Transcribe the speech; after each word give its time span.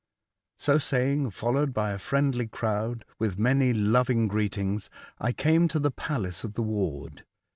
So 0.57 0.79
saying, 0.79 1.29
followed 1.29 1.75
by 1.75 1.91
a 1.91 1.99
friendly 1.99 2.47
crowd, 2.47 3.05
with 3.19 3.37
many 3.37 3.71
loving 3.71 4.27
greetings, 4.27 4.89
I 5.19 5.31
came 5.31 5.67
to 5.67 5.77
the 5.79 5.91
palace 5.91 6.43
of 6.43 6.55
the 6.55 6.63
ward. 6.63 7.23